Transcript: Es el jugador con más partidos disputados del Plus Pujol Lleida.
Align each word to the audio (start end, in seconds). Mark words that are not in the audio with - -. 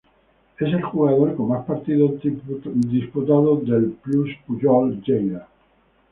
Es 0.59 0.67
el 0.73 0.81
jugador 0.81 1.35
con 1.35 1.49
más 1.49 1.63
partidos 1.63 2.19
disputados 2.23 3.63
del 3.67 3.91
Plus 4.01 4.31
Pujol 4.47 4.99
Lleida. 5.03 5.47